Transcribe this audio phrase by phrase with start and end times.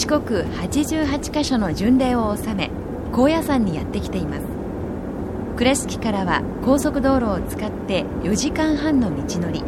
[0.00, 2.70] 四国88カ所の巡礼を収め
[3.12, 4.46] 高野山にやってきています。
[5.58, 9.62] 倉敷からは高速道路を使って4時間半の道のり。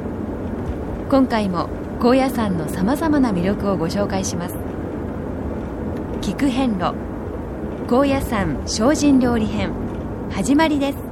[1.11, 1.69] 今回も
[2.01, 4.55] 高野山のさまざまな魅力をご紹介します。
[6.23, 6.95] 聞く遍路
[7.87, 9.71] 高野山精進料理編
[10.31, 11.12] 始まりです。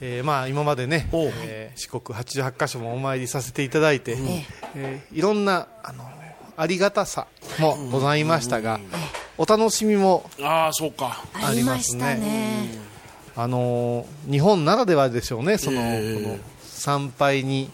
[0.00, 4.16] えーまあ、今までね、えー四国88カ所もお参りさせていただいて、
[4.76, 6.04] えーいろんなあの
[6.56, 7.26] ありがたさ
[7.60, 8.80] もございましたが、
[9.36, 11.24] お楽しみもああそうか。
[11.34, 12.68] ありますね。
[13.36, 16.22] あのー日本ならではでしょうね、その,、ええ。
[16.22, 17.70] この参拝に、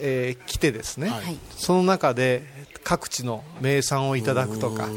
[0.00, 1.38] えー来てですね、はい。
[1.56, 2.42] その中で
[2.82, 4.88] 各地の名産をいただくとか、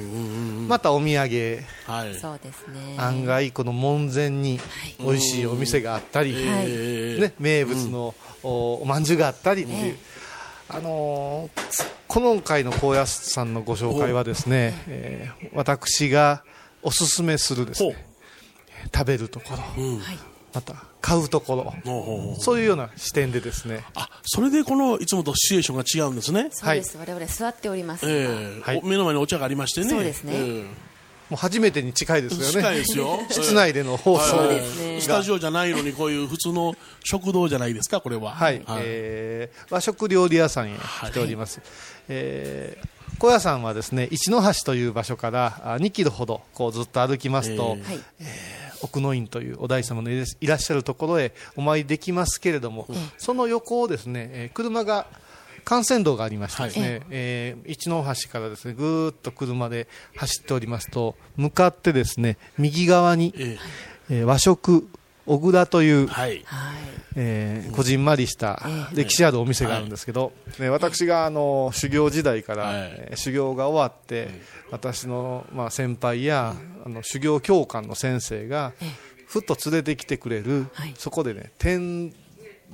[0.67, 2.15] またお土産、はい。
[2.19, 2.95] そうですね。
[2.97, 4.59] 案外この門前に
[4.99, 9.97] 美味しいお店があったり、えね、名物のおおまんじゅうがあったりっていう、
[10.69, 16.43] あのーこの回の高野山のご紹介はですね、えー私が
[16.81, 18.05] おすすめするですね
[18.93, 20.01] 食べるところ、うん。
[20.53, 22.37] また買うところ。
[22.39, 23.83] そういうような視点でですね。
[23.93, 26.47] あそれでこのいつもとシチュエーションが違うんですね。
[26.51, 28.61] そうです、我々座っております、ええ。
[28.61, 28.79] はい。
[28.81, 29.89] お目の前にお茶がありましてね。
[29.89, 30.31] そうですね。
[30.33, 30.63] え
[31.29, 32.45] もう初めてに近いですよね。
[32.45, 33.19] 近いですよ。
[33.29, 34.37] 室内での放送。
[34.37, 38.31] はいスタジオじゃないのにこういう普通の食堂じゃないですかこれは。
[38.31, 41.59] はい、えー和食料理屋さんへ来ております、
[42.07, 42.87] えー
[43.19, 47.99] 高野山はですね一の橋という場所からあ2キロほどこうずっと歩きますと、えーはい
[48.83, 55.07] 奥の院というお大師様のいらっしゃるところへお参りできますけれども、その横をですね、えー車が
[55.69, 63.57] 幹線道がありましてですね、えー一の橋からですねぐーっと車で走っておりますと向かってですね右側に、え。
[64.09, 64.87] えー和食
[65.25, 66.43] 小倉という、はい。
[67.15, 68.59] えーこじんまりした
[68.93, 72.75] 歴史あるお店があるんですけど、ね私があの修行時代から、はい。
[72.75, 74.29] えー修行が終わって、
[74.71, 76.55] 私の、まあ、先輩や、
[76.85, 78.73] あの修行教官の先生が、
[79.27, 82.13] ふっと連れてきてくれる、そこでね天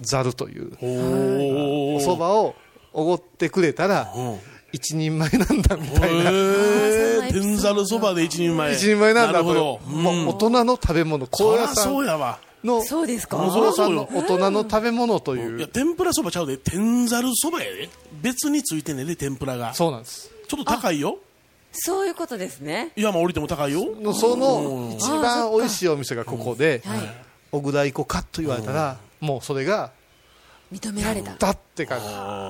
[0.02, 2.56] ざるというおおそばを
[2.94, 4.40] おごってくれたら、うん。
[4.72, 6.30] 一人前なんだみたいな。
[6.30, 6.34] へ
[7.28, 8.74] え天ざるそばで一人前。
[8.74, 9.90] 一人前なんだとなるほど。
[9.90, 13.38] もう大人の食べ物高そうやわのそうですか？
[13.38, 15.60] 高野山の大人の食べ物という。
[15.60, 16.58] いや天ぷらそばちゃうで。
[16.58, 17.90] 天ざるそばやで。
[18.22, 19.74] 別についてんねんで天ぷらが。
[19.74, 20.30] ちそうなんです。
[20.54, 21.18] ょっと高いよ。
[21.72, 22.92] そういうことですね。
[22.96, 23.96] 山降りても高いよ。
[24.02, 26.82] のその一番美味しいお店がここで、
[27.52, 29.92] 小倉行こうかと言われたら、もうそれが
[30.72, 31.36] 認められた。
[31.36, 32.00] だって感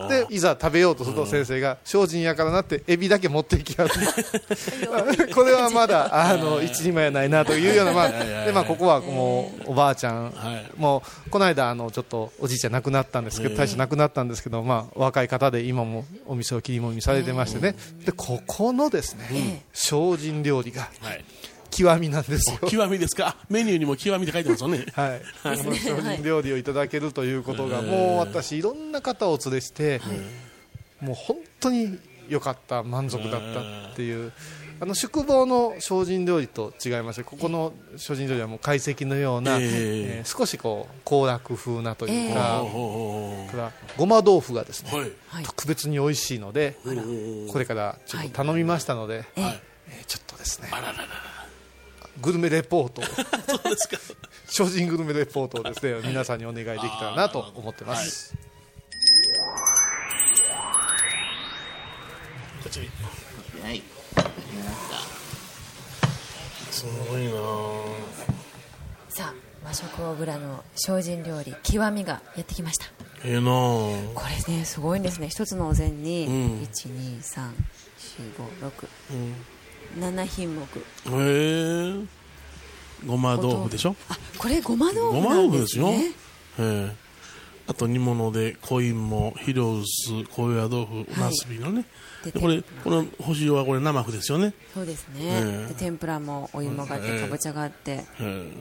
[0.10, 0.16] じ。
[0.16, 4.00] でいざ食べようとすると先生が精進やからなってエビだけ持っていきます
[5.33, 8.10] これはまだあの一人前やないなというようなまあ
[8.45, 10.31] でまあここはもうおばあちゃん。
[10.31, 10.66] はい。
[10.77, 17.75] もうこの間あのちょっとおじいちゃん亡くなったんですけど大将亡くなったんですけどまあ若い方で今もお店を切り盛りされてましてね。
[18.06, 21.24] でここのですね精進料理がはい
[21.79, 22.59] 極みなんですよ。
[22.69, 23.27] 極みですか？
[23.29, 24.85] あメニューにも極みって書いてますよね。
[24.93, 25.79] はい、この精
[26.15, 26.63] 進料理をい。
[26.63, 27.33] ただけるとい。
[27.33, 28.61] うことが、もう私、い。
[28.61, 30.01] ろんな方をお連れして、
[30.99, 31.97] もう本当に
[32.27, 33.65] 良かった、満足だったっ
[33.95, 34.27] てい。
[34.27, 34.31] う、
[34.81, 36.91] あの宿坊の精進料理と違い。
[37.01, 39.65] まして、ここの精進料理はもう懐石のような、ええ
[40.19, 42.31] えー少しこう行楽風なとい。
[42.31, 45.11] うか、ほうほうほそれからごま豆腐がですね、うはい。
[45.27, 45.43] はい。
[45.43, 46.39] 特別に美味しい。
[46.39, 46.77] ので、
[47.51, 49.25] これからちょっと頼みましたので、はい。
[49.35, 50.69] えーちょっとですね、
[52.21, 53.01] グルメレポート。
[53.01, 53.06] を。
[53.06, 53.98] そうですか。
[54.48, 58.36] 精進グルメレポートをですね、皆さんにお願いできたらなと思ってます。
[62.63, 62.89] こっちに
[63.63, 63.81] はい。
[66.71, 67.25] すごい。
[67.25, 67.31] な
[69.10, 69.33] さあ
[69.66, 72.86] 和食小倉の精進料理極みがやってきました
[73.25, 75.00] ええなあこれねすごい。
[75.00, 76.68] んですね一つのお膳に、うん
[79.97, 80.61] 1234567品目。
[80.61, 82.05] へえ
[83.05, 83.95] ごま豆腐でしょ？
[84.09, 86.11] あこれごま豆ごま腐なんで豆腐ですすよ、ね
[86.59, 87.09] ええ
[87.67, 89.85] あと煮物で濃いも肥料薄
[90.31, 91.85] 高野豆腐なすびのね、
[92.23, 98.05] ででこれこの干しはこれ生麩ですよね、そうですね、ええで天ぷらもお芋があって、ええかぼちゃがあって。
[98.19, 98.51] え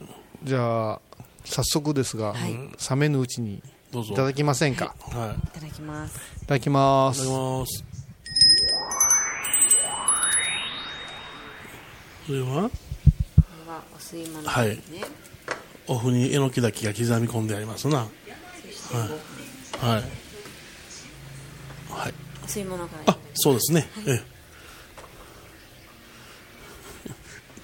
[0.44, 1.00] じゃあ、
[1.44, 2.52] 早速ですが、はい。
[2.90, 4.12] 冷めぬうちにえどうぞ。
[4.12, 4.94] いただきませんか？
[5.00, 5.46] はい。
[5.48, 6.16] いただきます。
[6.42, 7.22] いただきます。
[7.22, 7.30] いただき。
[7.30, 7.97] ます
[12.28, 12.46] それは？
[12.46, 12.52] こ
[13.64, 15.00] れはお吸い物はいですね、
[15.86, 18.00] お麩にえのきだけが刻み込んでありますな。
[18.00, 18.08] はい
[19.80, 20.02] はい。
[21.90, 22.14] はい。
[22.44, 23.14] お吸い物から。
[23.14, 24.22] あそうですね、ええ。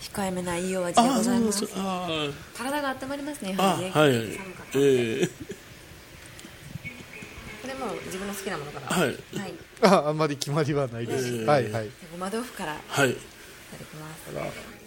[0.01, 1.67] 控えめないいお味でございます。
[2.57, 3.91] 体が温まりますねはりね。
[3.91, 4.13] はい。
[4.13, 4.25] 寒
[4.55, 5.27] かったええ。
[5.27, 5.33] こ
[7.69, 8.87] れも自分の好きなものから。
[8.97, 9.09] はい。
[9.09, 9.19] はい。
[9.83, 11.37] ああんまり決まりはないです。
[11.37, 11.45] ええ。
[11.45, 11.85] はいはい。
[11.85, 12.77] でごま豆腐から。
[12.77, 13.15] いはい
[13.75, 14.85] ただきます。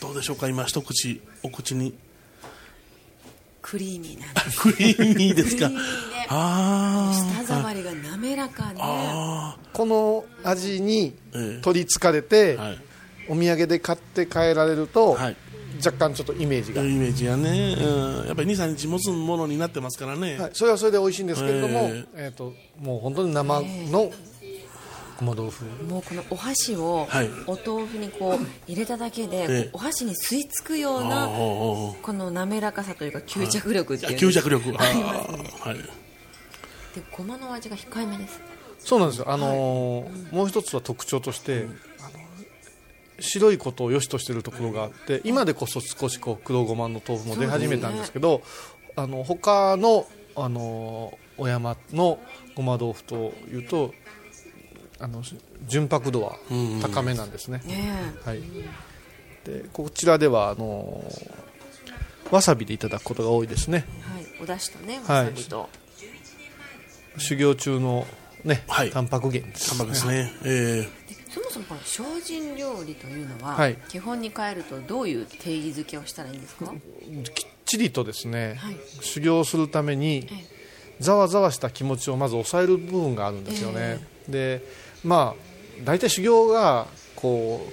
[0.00, 1.94] どうでしょうか今一口お口に。
[3.62, 4.60] クリーミーなんです。
[4.60, 5.68] クリーミーですか。
[5.68, 6.26] クリーミーで。
[6.28, 7.12] あ
[7.44, 8.80] 舌触りが滑らかで。
[8.80, 11.60] あこの味にええ。
[11.60, 12.78] 取りつかれて、あはい。
[13.28, 15.36] お土産で買って帰られると、はい。
[15.84, 22.28] 若干ちょっとイメージが、イメージがね、うん、やっぱり23日持つものになってますからね、はい、それはそれで美味しいんですけれども、ええ。
[22.28, 24.10] ーともう本当に生の
[25.20, 27.30] ごま豆腐、もうこのお箸をはい。
[27.46, 29.70] お豆腐にこう入れただけで、ええ。
[29.72, 34.70] お箸に吸い付くようあなあこの滑らかさというか吸着力っていう吸着力。
[34.78, 35.50] ありますね。
[35.60, 35.74] はい。
[35.76, 35.82] で
[37.16, 38.40] ごまの味が控えめです。
[38.78, 41.66] そうなんですよ、あのーもう一つは特徴として、
[43.18, 48.40] 白いことを良しとしているところがあって今でこそ少しこう黒ごまの豆腐も出始めたんですけど
[48.96, 52.18] あの他の、あのーお山の
[52.54, 53.94] ごま豆腐というと
[55.00, 55.22] あの
[55.66, 56.36] 純白度は
[56.82, 58.42] 高めなんですね、ねはい、
[59.44, 61.50] でこちらではあのー
[62.30, 63.84] わさびでいただくことが多いですね。
[63.88, 64.42] えはい。
[64.42, 65.24] お出汁とねはい。
[65.24, 65.68] わさびと、
[67.18, 68.06] 修行中の
[68.44, 68.90] ね、はい。
[68.90, 70.88] タンパク源ですタンパクですね、え
[71.28, 73.76] そもそもこの精進料理というのは、はい。
[73.88, 76.66] 基本に変えるとどういう定義づけをしたらいいんですか、
[77.34, 78.76] きっちりとですね、はい。
[79.00, 80.60] 修行するためにえ
[81.00, 84.62] ざわざわした気持ちをまず抑える部分があるんですよね、で
[85.04, 87.66] まあ大体修行がこ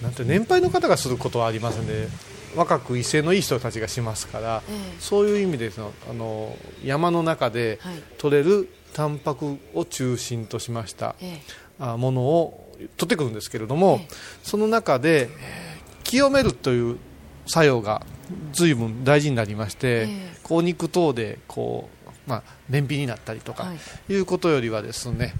[0.00, 2.08] うなんて年配の方がすることはありませんで
[2.54, 4.96] 若く威勢のいい人たちがしますから、ええ。
[4.98, 8.02] そういう意味でそのあの山の中ではい。
[8.18, 11.40] 取れるタンパクを中心としました、え。
[11.78, 14.14] あものを取ってくるんですけれども、ええ。
[14.42, 16.98] その中でえー清めるという
[17.48, 18.06] 作用が
[18.52, 20.36] 随分大事になりまして、ええ。
[20.44, 23.74] こう肉等でこう、まあ、便秘になったりとか、は
[24.08, 24.12] い。
[24.12, 25.34] い、うことよりはですね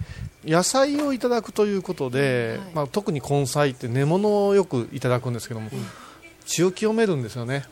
[0.47, 2.75] 野菜をいただくということで、はい。
[2.75, 5.71] まあ、特に根菜って根物をよくいただくんですけども、
[6.47, 7.65] 血を清めるんですよね。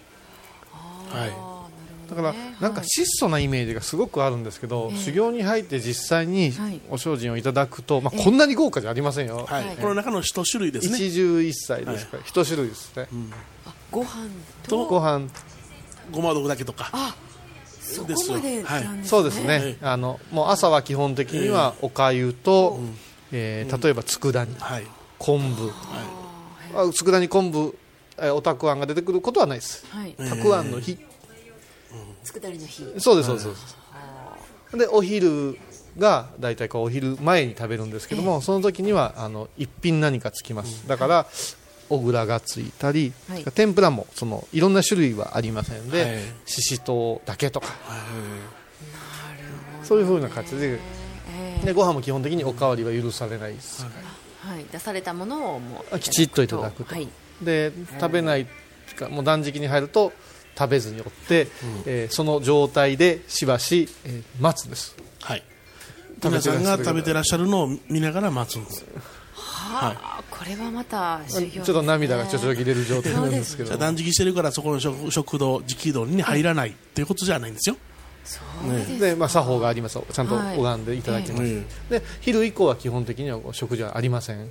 [1.10, 1.54] はい。
[2.10, 4.98] だからなんかはい質素なイメージがすごくあるんですけど、ええ。
[4.98, 6.80] 修行に入って実際にはい。
[6.90, 9.66] お精進をいただくと、まあ、こんなに豪華じゃありませんよ、はい。
[9.66, 9.76] はい。
[9.76, 10.96] この中の一種類ですね。
[10.96, 13.08] 一汁一菜ですから、一種類ですね、
[13.90, 14.08] ご飯
[14.64, 15.28] ととご飯
[16.12, 17.14] ごま豆腐だけとか
[18.06, 18.36] ですよ。
[18.36, 19.76] までなんですね、そうですね、はい。
[19.82, 22.78] あのもう朝は基本的にはおかゆと、
[23.32, 24.86] えー例えば佃煮、はい。
[25.18, 25.70] 昆布、
[26.76, 27.76] あ佃煮昆布、
[28.18, 30.12] えーおたくあんが出てくることはないです、はい。
[30.12, 30.98] たくあんの日、
[32.24, 32.84] 佃煮の日。
[32.98, 33.44] そうですそうです。
[33.44, 35.58] そうです、でお昼
[35.98, 41.26] が大体こうお昼前に食べるんですけども、その時にはあの一品何かつきます、だから
[41.88, 43.44] 小倉がついたり、はい。
[43.44, 46.20] 天ぷらもそのいろんな種類はありませんで、はい。
[46.46, 47.66] ししとうだけとか。
[47.66, 48.04] は
[49.84, 50.78] そういうふうな形で
[51.36, 51.66] ええ。
[51.66, 53.84] でご飯も基本的におかわりは許されないです、
[54.40, 56.94] はい、出されたものをもうあきちっといただくと。
[56.94, 57.08] はい、
[57.42, 58.46] で食べない
[58.96, 60.12] かもう断食に入ると
[60.56, 61.48] 食べずにおって、
[61.86, 64.96] えーその状態でしばし、えー待つんです。
[64.98, 65.02] い。
[65.22, 65.42] はい。
[66.22, 68.84] 食べ皆さんが食べてらっしゃるのを見ながら待つんです。
[69.34, 73.78] はあ、これはまたね、ちょっと涙がちょちょぎ出る状態なんですけど。
[73.78, 77.76] 断食してるからそこの食食堂、直堂に入らないっていうことじゃないんですよ。
[78.24, 79.98] そうですで、まあ、作法があります。
[80.12, 84.50] ちゃんとはい拝んでいただきます、えで昼以降は基本的には食事はありません。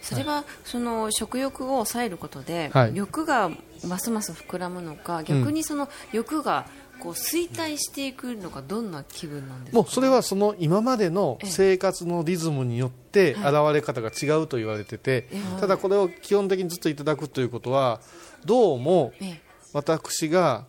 [0.00, 2.92] それはその食欲を抑えることで、はい。
[2.94, 3.50] 欲が
[3.84, 6.66] ますます膨らむのか逆にその欲が
[7.00, 9.76] こう衰退していくのかどんな気分なんですか？
[9.78, 18.00] もうそれはその今までの生活のリズムによって現れ方が違うと言われてて、ええただこれを基本的にずっといただくということは
[18.44, 19.40] どうもええ。
[19.72, 20.64] 私が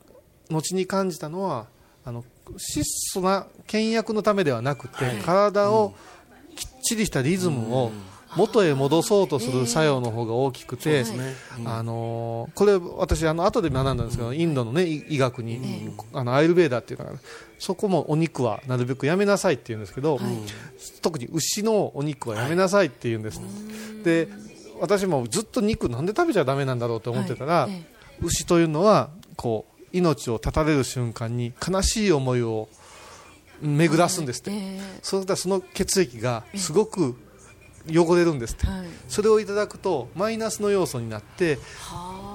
[0.50, 1.68] 後に感じたのは
[2.04, 2.24] あの
[2.58, 5.94] 質素な倹約のためではなくて、体を
[6.56, 7.92] きっちりしたリズムを
[8.36, 11.04] 元へ戻そうとする作用の方が大きくて、
[11.66, 17.12] あのーこれ私あの後で学んだんですけど、インドの、ね、医医学に、あのアイルベーダーっていうのが
[17.60, 20.20] そこもお肉はなるべくやめなさいって言うんですけど、
[21.02, 23.42] 特に牛のお肉はやめなさいって言うんです、
[24.04, 24.28] で
[24.80, 27.70] 私もずっと肉なんで食べちゃダメなんだろうと思ってたら、
[28.22, 32.12] 牛というのはこう命を絶たれる瞬間に悲しい。
[32.12, 32.68] 思いを
[33.62, 35.00] 巡らすんですって、ええ。
[35.02, 37.16] そうしたらその血液がすごく
[37.90, 38.88] 汚れるんですって、はい。
[39.08, 41.60] それをいただくとマイナスの要素になって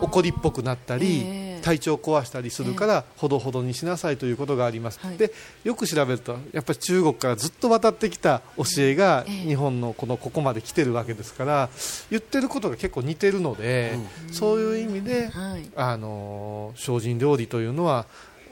[0.01, 1.61] 怒りっぽくなったり、ええ。
[1.61, 5.19] 体調を壊したりするから、ほどほどにしなさいということがあります、はい。
[5.19, 9.49] でよく調べるとやっぱり中国からずっと渡ってきた教えがええ。
[9.49, 11.69] 日本のこのここまで来てるわけですから
[12.11, 13.99] 言ってることが結構似てるので、
[14.33, 15.71] そういう意味で、はい。
[15.77, 18.07] あの精進料理というのは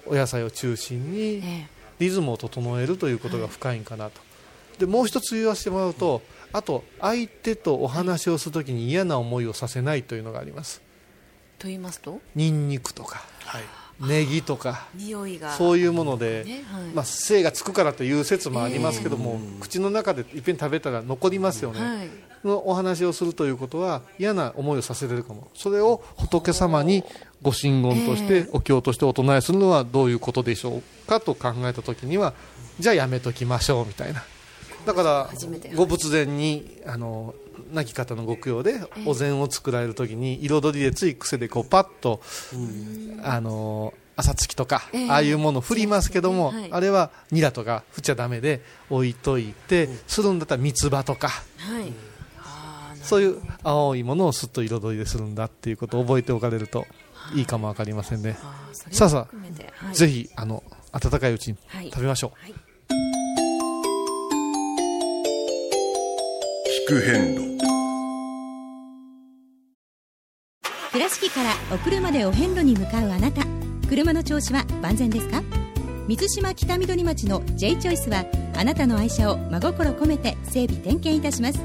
[0.06, 1.78] お野菜を中心にええ。
[1.98, 4.20] リズムを整えるということが深いんかなと、
[4.78, 10.80] でもう一つ言わせてもらうとあと相手とお話をするときに嫌な思いをさせないというのがあります。
[11.58, 12.20] と言いますと？
[12.34, 13.62] ニンニクとかはい。
[14.00, 15.52] ネギとか匂いが。
[15.54, 16.82] そういうもので、ねはい。
[16.94, 22.08] まあ、精がつくからという説もありますけども、口の中でいっぺん食べたら残りますよね、はい。
[22.44, 25.50] のお話をするということは嫌な思いをさせてるかも。
[25.52, 27.02] それを仏様に
[27.42, 32.34] ご神言として、お経としてお唱えするのはどういうことでしょうかと考えた時には
[32.78, 34.22] じゃあやめときましょうみたいな
[34.86, 35.72] だから初めて。
[35.74, 37.34] ご仏前にあの
[37.72, 42.20] 亡き方のご供養でお膳を作られる時に彩りでつい癖でこうパッと、
[43.22, 45.10] あの朝月とか、ええ。
[45.10, 46.72] ああいうものを振りますけども、ねはい。
[46.72, 51.28] あれはニラとか振っちゃダメで置いといて、するんだったら三つ葉とか。
[51.28, 51.92] はい。
[53.02, 56.86] そういう青いものをすっと彩りでするんだっていうことを覚えておかれると
[57.34, 57.42] い。
[57.42, 58.36] いかもわかりませんね、
[58.72, 59.94] さあさあはい。
[59.94, 61.90] ぜひあの温かいうちにはい。
[61.90, 62.54] 食べましょう、はい
[66.88, 67.58] 聞く変路
[70.90, 73.42] 倉敷からお車でお遍路に向かうあなた。
[73.90, 75.42] 車の調子は万全ですか？
[76.06, 78.24] 水島北緑町の J チョイスは
[78.56, 81.60] あなたの愛車を真心込めて整備点検いたします。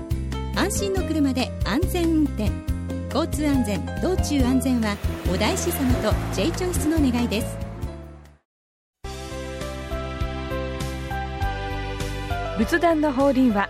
[0.58, 2.52] 安心の車で安全運転。
[3.16, 4.98] 交通安全道中安全は
[5.34, 7.58] お大師様と J チョイスの願いです。
[12.58, 13.70] 仏壇の法輪は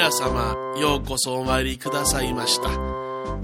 [0.00, 2.70] 皆様、ようこそお参りくださいました。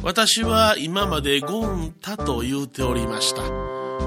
[0.03, 3.43] 私は今までゴンタと言うておりました。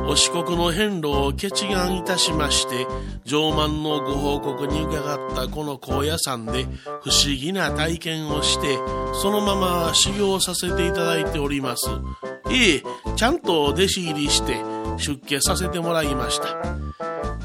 [0.08, 2.88] お四国の遍路を決願いたしまして、
[3.24, 6.64] 上満のご報告に伺ったこの高野山で
[7.04, 8.80] 不思議な体験をして、
[9.22, 11.88] そのまま修行させていただいております。
[12.50, 12.84] ええ、
[13.16, 14.56] ちゃんと弟子入りして
[14.98, 16.89] 出家させてもらいました。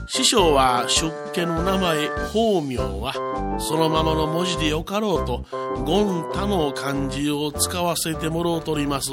[0.06, 3.14] 師匠は出家の名前法名は
[3.58, 5.46] そのままの文字でよかろうと
[5.84, 9.12] ゴンタの漢字を使わせてもろうとります。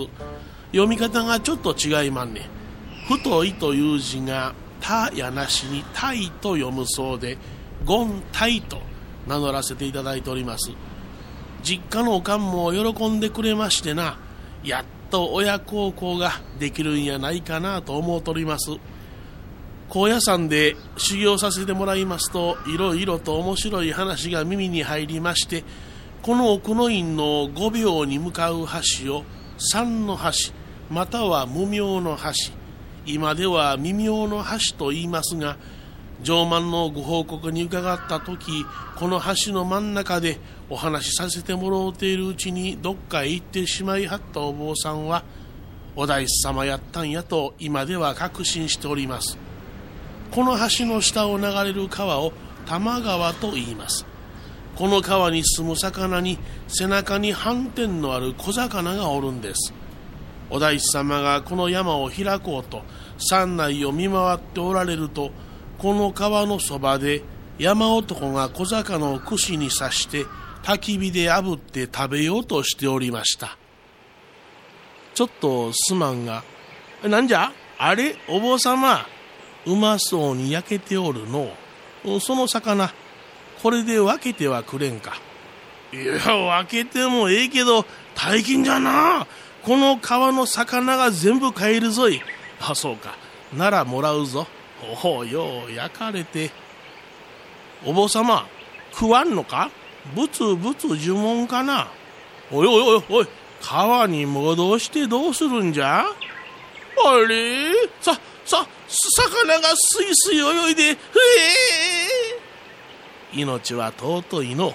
[0.72, 2.48] 読み方がちょっと違いまんね
[3.08, 7.38] 太いという字がたやなしにたいと読むそうで
[7.86, 8.78] ゴンタイと
[9.28, 10.72] 名乗らせていただいております。
[11.64, 14.18] 実家のおかんも喜んでくれましてな
[14.64, 18.72] やっと親孝行ができるんやないかなと思うとります。
[19.92, 25.66] 高野山で修行させてもらいますといろいろと面白い話が耳に入りまして
[26.22, 28.66] この奥の院の5秒に向かう
[29.04, 29.26] 橋を
[29.58, 30.54] 三の橋
[30.90, 32.54] または無名の橋
[33.06, 35.58] 今では未明の橋と言いますが
[36.24, 45.26] 上満のご報告に伺った時この橋の真ん中でお話しさせてもろうているうちにどっかへ行ってしまいはったお坊さんは
[45.98, 49.41] お大師様やったんやと今では確信しております。
[50.32, 52.32] この橋の下を流れる川を
[52.66, 54.06] 多摩川と言います。
[54.76, 59.74] この川に住む魚に背中に斑点のある小魚がおるんです。
[60.50, 62.84] お大師様がこの山を開こうと
[63.18, 65.32] 山内を見回っておられると
[65.78, 67.24] この川のそばで
[67.60, 70.26] 山男が小魚を串に刺して
[70.64, 73.58] 焚き火で炙って食べようとしておりました。
[75.14, 76.44] ちょっとすまんが
[77.04, 77.52] なんじゃ？
[77.78, 78.16] あれ？
[78.30, 79.06] お坊様？
[79.66, 81.52] うまそうに焼けておるの
[82.20, 82.92] その魚
[83.62, 85.14] これで分けてはくれんか。
[85.94, 89.28] いや分けてもええけど大金じゃな。
[89.64, 92.22] この川の魚が全部買えるぞい。
[92.60, 93.16] あそうか。
[93.56, 94.48] ならもらうぞ。
[95.04, 96.50] おおよう焼かれて。
[97.86, 98.48] お坊様
[98.92, 99.70] 食わんのか？
[100.16, 101.88] ブツブツ呪文かな？
[102.52, 103.28] おいおいおいおい
[103.62, 106.00] 川に戻してどうするんじゃ？
[106.00, 106.06] あ
[107.28, 107.72] れ？
[108.00, 108.20] さ
[108.52, 110.98] さ魚がすいすい泳いで、ふ
[113.34, 114.74] え命は尊いの。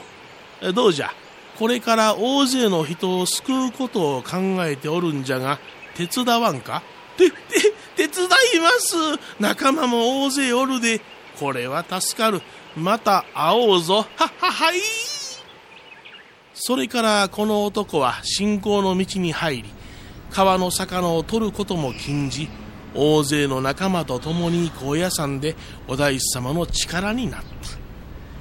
[0.74, 1.12] どうじゃ、
[1.58, 5.58] これから大勢の人を救うことを考えておるんじゃが、
[5.94, 6.82] 手伝わんか？
[7.18, 7.36] て、て、
[7.96, 8.28] 手伝い
[8.60, 8.96] ます
[9.38, 11.02] 仲間も大勢おるで、
[11.38, 12.40] これは助かる。
[12.76, 14.06] また会おうぞ。
[14.16, 14.80] はははい。
[16.54, 19.64] それからこの男は信仰の道に入り、
[20.30, 22.48] 川の魚を取ることも禁じ、
[22.96, 25.54] 大勢の仲間と共に高野山で
[25.86, 27.46] お大師様の力になった。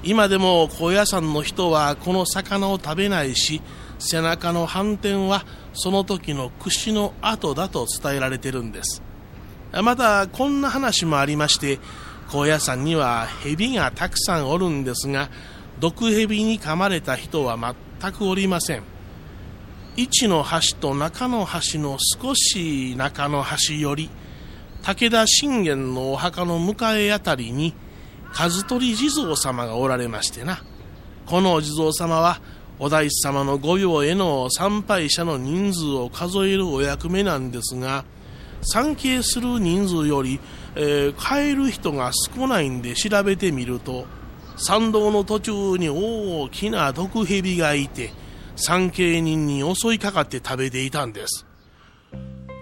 [0.02, 3.60] 今でも高野山の人はこの魚を食べないし
[3.98, 9.02] 背中の斑点はその時の串の跡だと伝えられてるんです。
[9.82, 11.78] またこんな話もありまして
[12.30, 15.28] 高野山には蛇がたくさんおるんですが
[15.80, 17.58] 毒蛇に噛まれた人は
[18.00, 18.82] 全くおりません。
[19.96, 24.10] 一の橋と中の橋の少し中の橋より
[24.86, 27.74] 武田信玄のお墓の向かいあたりに
[28.32, 30.62] 数取地蔵様がおられましてな。
[31.26, 32.40] このお地蔵様は
[32.78, 38.04] お大師様の御用への参拝者の人数を数えるお役目なんですが
[38.62, 40.38] 参詣する人数より、
[40.76, 44.06] えー、帰る人が少ないんで調べてみると
[44.56, 48.12] 参道の途中に大きな毒蛇がいて
[48.54, 51.44] 参詣人に襲いかかって食べていたんです。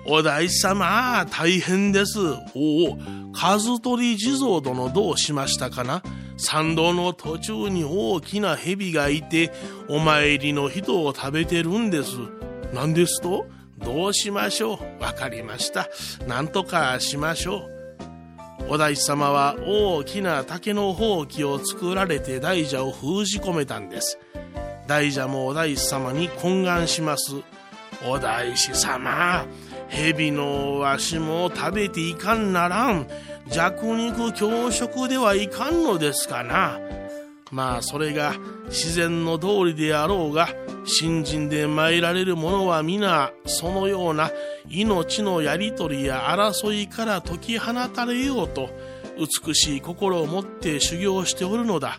[0.06, 2.18] お大師様、大変です。
[2.54, 2.98] おお、
[3.32, 6.02] 数取地蔵殿どうしましたかな？
[6.36, 9.50] 参道の途中に大きな蛇がいて、
[9.88, 12.16] お参りの人を食べてるんです。
[12.74, 13.46] 何ですと？
[13.78, 15.02] どうしましょう？
[15.02, 15.88] わかりました。
[16.26, 17.68] なんとかしましょ
[18.68, 18.72] う。
[18.74, 24.18] お大師様は大きな竹のほうきを作られて大蛇を封じ込めたんです。
[24.86, 27.36] 大蛇もお大師様に懇願します。
[28.06, 29.46] お大師様、
[29.88, 33.06] 蛇のわしも食べていかんならん。
[33.48, 36.78] 弱肉強食ではいかんのですかな。
[37.50, 38.34] まあそれが
[38.66, 40.48] 自然の通りであろうが
[40.84, 44.30] 新人で参られる者は皆そのような
[44.68, 48.70] 命のやり取りや争いから解き放たれようと
[49.46, 51.98] 美しい心を持って修行しておるのだ。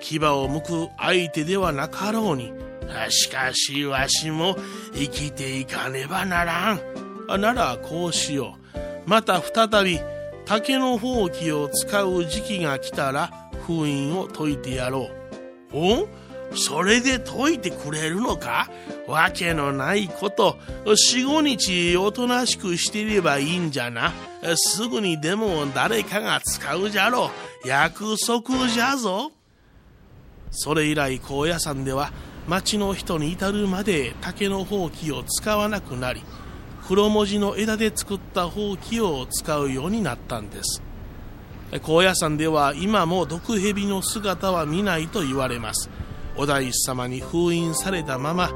[0.00, 2.52] 牙を向く相手ではなかろうに
[3.08, 4.56] しかしわしも
[4.94, 7.40] 生きていかねばならん。
[7.40, 8.78] ならこうしよう。
[9.08, 10.00] また再び
[10.44, 15.10] 竹のほうきを使う時期が来たら封印を解いてやろ
[15.72, 15.76] う。
[15.76, 16.08] お？
[16.54, 18.70] それで解いてくれるのか？
[19.08, 20.56] わけのないこと、
[20.94, 24.12] 四五日おとなしくしていればいいんじゃな。
[24.54, 27.30] すぐにでも誰かが使うじゃろ
[27.64, 27.68] う。
[27.68, 29.32] 約束じゃぞ。
[30.52, 32.12] それ以来高野山では
[32.48, 36.22] 町の人に至るまで竹のほうきを使わなくなり、
[36.86, 40.82] 黒文字の枝で作ったほうきを使うようになったんです。
[41.82, 45.90] 高野山では今も毒蛇の姿は見ないと言われます。
[46.36, 48.50] お大師様に封印されたまま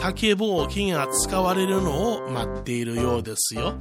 [0.00, 3.74] 竹ぼうきが使われるのを待っているようですよ。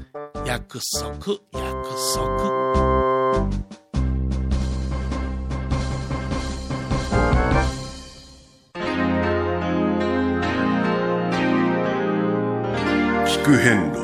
[0.46, 3.85] 約束約束。
[13.46, 14.00] 聞く変路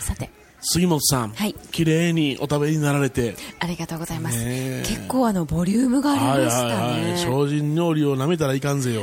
[0.00, 0.28] さて。
[0.60, 1.54] 杉本さん、はい。
[1.70, 3.36] 綺麗にお食べになられて。
[3.60, 4.82] ありがとうございます、ねえ。
[4.84, 7.18] 結構あのボリュームがありましたね、はいはいはい。
[7.18, 9.02] 精進料理を舐めたらいかんぜよ。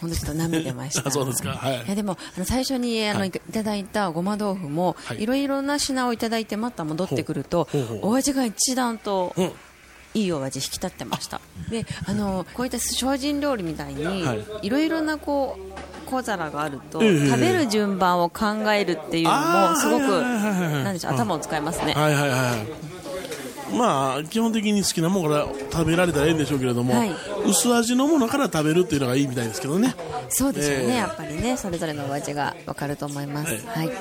[0.00, 1.06] ほんとちょっと舐めてました。
[1.06, 1.50] あ そうですか。
[1.50, 1.84] はい。
[1.86, 3.28] やでもあの最初にあの、はい。
[3.28, 5.22] い、ただいたごま豆腐も、はい。
[5.22, 8.10] い、ろいろな品をいただいてまた戻ってくるとほうほうほう。
[8.12, 9.52] お味が一段とうん
[10.14, 11.40] いいお味引き立ってました。
[11.70, 14.66] であのこういった精進料理みたいに、はい。
[14.66, 20.22] い、ろいろなこう小皿があると、ええ食べる順番を考えるっていうのもすごく
[21.06, 22.92] 頭を使いますね、はいはいはい
[23.72, 27.10] まあ基本的に好きなものから食べられたらいいんでしょうけれども、はい。
[27.46, 29.94] 薄味のものから食べるっていうのがいいみたいですけどね。
[30.28, 30.96] そうですよね、ええ。
[30.96, 33.86] やっぱりねそれぞれのお味がわかると思います、はい。
[33.86, 33.96] はい。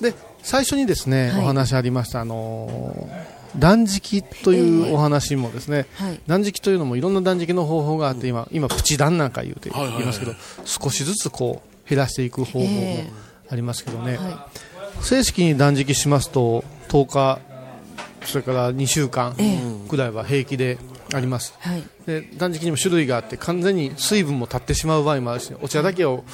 [0.00, 1.42] で最初にですね、はい。
[1.42, 6.20] お話ありましたあのー断食というお話もですね、はい。
[6.26, 9.96] 断食というのもいろんな断食の方法があって今今プチ断なんか言うてはいはいはい。
[9.98, 14.48] 言いますけど、少しずつこう減らしていく方法もええありますけどね、は
[15.02, 17.40] 正式に断食しますと10日
[18.24, 20.78] それから2週間えくらいは平気で
[21.14, 21.84] あります、はい。
[22.06, 26.24] で断食にも種類があって完全に水分も立ってしまう場合もあるしお茶だけを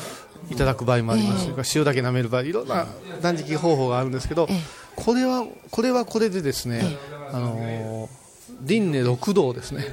[0.50, 2.87] いただく場合もあります、それから塩だけ舐める場合いろんな
[3.20, 6.96] 断食方法があるんですけど、ええこれはこれはこれでですね、
[7.33, 8.22] あのー
[8.64, 9.85] 輪廻六道ですね。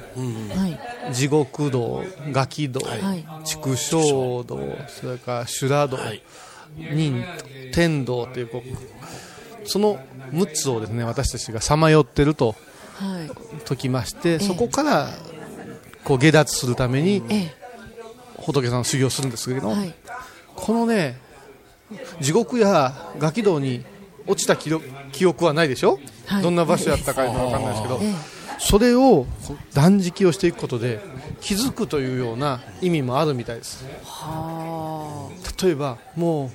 [0.54, 0.68] は
[1.10, 1.14] い。
[1.14, 3.26] 地獄道ガキ道、はい。
[3.44, 4.44] 畜生道
[4.88, 6.22] それから修羅道、はい。
[6.76, 7.24] 人
[7.72, 9.98] 天道というこうその
[10.32, 12.54] 6つをですね私たちがさまよってると
[12.94, 13.30] はい。
[13.64, 15.08] 解きまして、そこから
[16.04, 17.54] こう下脱するためにえ
[18.36, 19.94] 仏さんの修行をするんですけど、えはい。
[20.54, 21.18] このね
[22.20, 23.84] 地獄やガキ道に
[24.30, 26.42] 落ちた記憶はないでしょ、はい。
[26.42, 28.14] どんな場所やったかいうのは分かんないですけど、ええ。
[28.58, 29.26] それを
[29.74, 31.00] 断食をしていくことで
[31.40, 33.84] 気づくというような意味もあるみたいです。
[34.04, 35.30] は
[35.62, 36.50] 例えばもう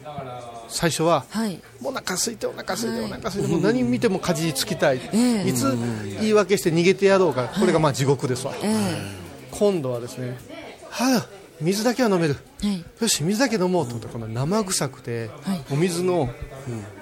[0.68, 1.62] 最初はあはい。
[1.84, 3.06] お腹空いてお腹空いてはい。
[3.06, 5.76] お腹空いてもう何見てもかじりつきたい、えいつ
[6.20, 7.50] 言い訳して逃げてやろうか。
[7.60, 9.26] これがまあ地獄ですわ、え。
[9.52, 10.38] 今度はですね
[10.90, 12.38] はあ水だけは飲める。
[12.64, 12.86] えはい。
[13.02, 14.08] よし水だけ飲もうと思った。
[14.08, 15.62] らこの生臭くて、はい。
[15.72, 16.30] お水の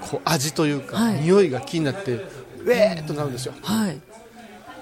[0.02, 1.22] こう味というか、はい。
[1.22, 3.54] 匂いが気になってウェーっとなるんですよ。
[3.62, 4.00] はい。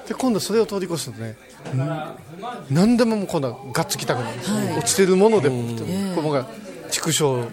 [0.07, 1.37] で今度それを通り越すとね
[1.73, 4.77] ん何でももう今度はがっつきたくなるはい。
[4.77, 6.47] 落ちてるものでも、えこのが
[6.89, 7.47] 畜生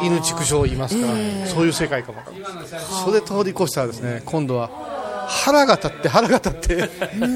[0.00, 2.18] 犬畜生言いますから、そういう世界かも
[3.04, 4.70] それ通り越したらですね今度は
[5.28, 6.76] 腹が立って腹が立って。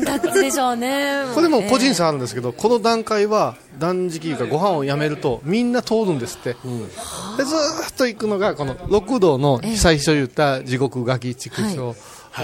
[0.05, 1.25] だってでしょうね。
[1.35, 6.55] これも個人差差あるんですけど、この段階は断食かご飯をやめるとみんな通るんですって、
[7.37, 11.95] でずーっと行くのがこの六道の最初言った地獄ガキ畜生、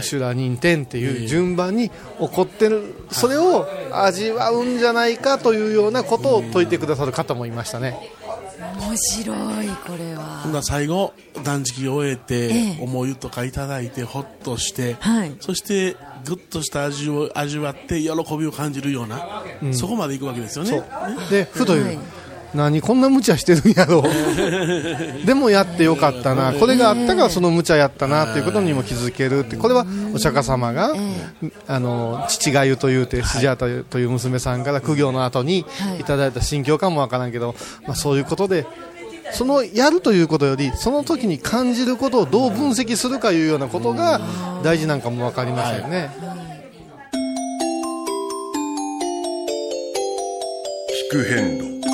[0.02, 7.96] 修羅人天っていう順番に起こってる、それを味わうんじゃないかというようなことを説いてくださる方もいましたね。
[8.78, 10.40] 面白いこれは。
[10.42, 12.82] ほんなら最後断食を終えて、ええ。
[12.82, 15.36] 思い湯とかいただいてほっとして、はい。
[15.40, 20.82] そしてぐっとした味を味わって喜びを感じるような、そこまでいくわけですよね。
[21.30, 21.98] でふと言う、はい
[22.54, 24.00] 何こんな無茶してるんやろ。
[24.00, 24.02] う
[25.26, 26.52] でもやってよかったな。
[26.52, 29.56] これがあったからその無茶やったなということにも気づけるって。
[29.56, 30.94] これはお釈迦様が、
[31.66, 36.00] あの父がゆというてスジャータという娘さんから苦行の後にはい。
[36.00, 37.54] いただいた心境かもわからんけど、
[37.86, 38.66] まあ、そういうことで
[39.32, 44.20] そのやるということよりその時に感じることをどう分析するかいうようなことが
[44.62, 46.10] 大事なんかも分かりませんね。
[51.10, 51.93] 聞く変路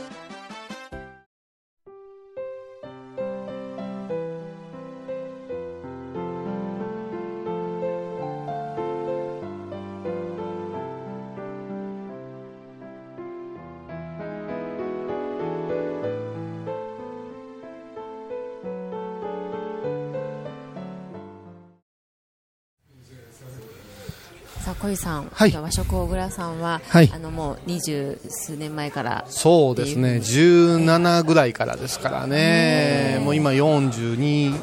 [24.81, 25.55] 小井さん、はい。
[25.55, 27.11] 和食小倉さんは、はい。
[27.13, 29.25] あのもう二十数年前から。
[29.29, 30.15] そうですね。
[30.15, 33.21] 17ぐらいからですからね。
[33.23, 34.55] もう今42に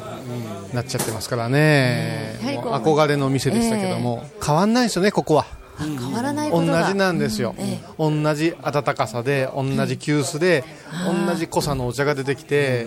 [0.73, 2.37] なっちゃってますからね。
[2.41, 5.45] 憧れの店でしたけども、変わんないですよねここは。
[5.79, 10.65] 変わらないこ同じなんですよ、え同じ温かさで同じ急須で、
[11.27, 12.85] 同じ濃さのお茶が出てきて、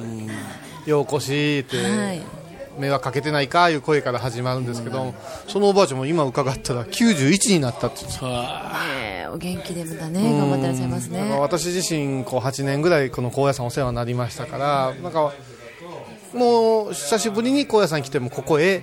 [0.84, 2.41] ようこしって、はい
[2.78, 5.14] 迷惑かけてないかいう声から始まるんですけど、
[5.48, 8.30] そのおばあちゃんも今伺ったら91になったって言うんですよ。
[8.30, 9.32] えー。
[9.32, 11.38] お元気でまたね頑張ってらっしゃいますね。
[11.38, 15.32] 私自身こう8年ぐらいこの高野山お世話になりましたからなんか
[16.34, 18.82] もう久しぶりに高野山来てもここへ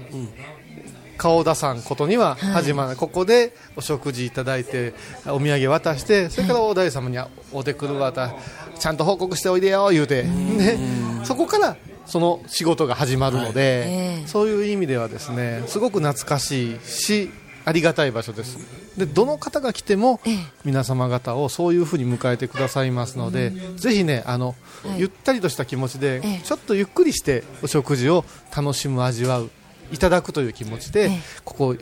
[1.17, 4.93] 顔を出さんことには始まらない、ここでお食事いただいて
[5.27, 7.19] お土産渡してそれからお大様に
[7.51, 8.33] お手くるわた
[8.79, 10.23] ちゃんと報告しておいでよ言うて。
[10.23, 10.77] で
[11.23, 11.77] そこから
[12.09, 14.27] その仕事が始まるので、ええ。
[14.27, 17.29] そういう意味ではですねすごく懐かしいし
[17.65, 18.57] ありがたい場所です。
[18.97, 20.37] でどの方が来てもええ。
[20.65, 24.99] 皆様方をそういうふうに迎えてくださいますので、ぜひねあの、はい。
[24.99, 26.41] ゆったりとした気持ちで、ええ。
[26.43, 29.49] ちょっとゆっくりしてお食事を楽しむ味わう
[29.91, 31.19] いただくという気持ちで、ええ。
[31.45, 31.75] ここ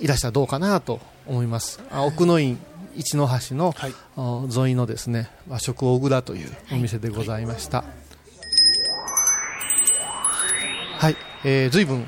[0.00, 1.80] いらしたらどうかなと思います。
[1.90, 2.58] あ奥の院
[2.96, 3.74] 一の橋の、
[4.16, 7.78] あ沿いのですね和食小倉というお店でございました。
[7.78, 7.86] はい、
[11.44, 12.06] えー、随分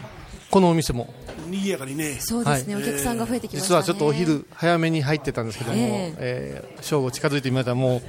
[0.50, 1.12] このお店も。
[1.48, 2.16] 賑やかにね。
[2.20, 2.82] そうですね、はい。
[2.84, 3.74] お客さんが増えてきましたね。
[3.74, 6.76] 実はちょっとお昼早めに入ってたんですけども、ええ。
[6.78, 8.02] ー正午近づいてみたらもう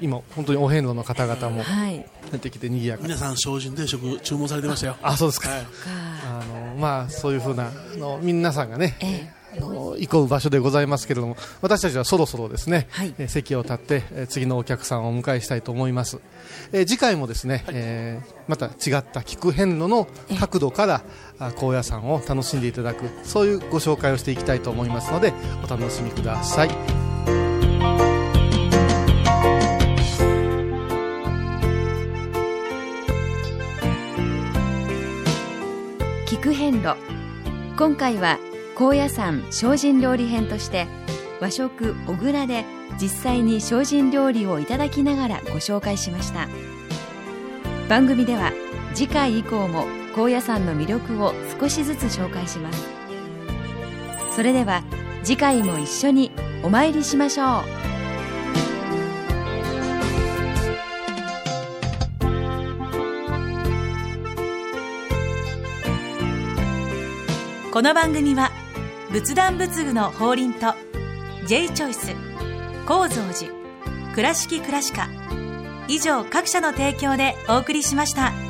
[0.00, 2.06] 今本当にお遍路の方々もはい。
[2.32, 3.02] 出てきて賑やか。
[3.04, 4.96] 皆さん精進定食注文されてましたよ。
[5.02, 5.66] あそうですか、はい
[6.26, 9.43] あのまあそういうふうなあの皆さんがね、えあ
[9.94, 13.14] の行こう場所でございますけれども私たちはそろそろですね、はい。
[13.18, 16.20] えー席を立って、えー次のお客さんをお迎えしたいと思います、
[16.72, 20.06] えー次回もですね、えーまた違った聞く遍路の
[20.38, 21.02] 角度から
[21.38, 25.32] あ高野山を楽しんでいただくそういうご紹介をしていきたいと思いますので
[25.64, 26.70] お楽しみください。
[36.26, 36.96] 聞く遍路。
[37.76, 38.38] 今回は
[38.76, 40.86] 高野山精進料理編として
[41.40, 42.64] 和食小倉で
[43.00, 46.48] 実際に精進料理をいただきながらご紹介しました。
[47.88, 48.52] 番組では
[48.94, 52.88] 次回以降も高野山の魅力を少しずつ紹介します。
[54.34, 54.82] それでは
[55.22, 56.32] 次回も一緒に
[56.62, 57.84] お参りしましょう。
[67.72, 68.52] この番組は
[69.14, 70.74] 仏壇仏具の法輪と
[71.46, 72.16] J チョイス
[72.84, 73.52] 構造寺
[74.12, 75.08] 倉敷倉敷科
[75.86, 78.43] 以上各社の提供でお送りしました。